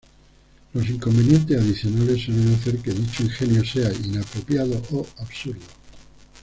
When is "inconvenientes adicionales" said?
0.89-2.23